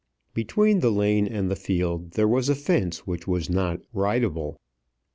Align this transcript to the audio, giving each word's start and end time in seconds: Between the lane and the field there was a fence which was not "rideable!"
Between 0.33 0.79
the 0.79 0.89
lane 0.89 1.27
and 1.27 1.47
the 1.47 1.55
field 1.55 2.13
there 2.13 2.27
was 2.27 2.49
a 2.49 2.55
fence 2.55 3.05
which 3.05 3.27
was 3.27 3.51
not 3.51 3.81
"rideable!" 3.93 4.59